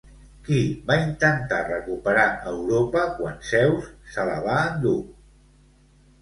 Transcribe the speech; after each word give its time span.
Qui 0.45 0.59
va 0.85 0.95
intentar 1.01 1.59
recuperar 1.67 2.23
Europa 2.53 3.05
quan 3.19 3.37
Zeus 3.51 3.93
se 4.15 4.27
la 4.31 4.41
va 4.49 4.57
endur? 4.73 4.97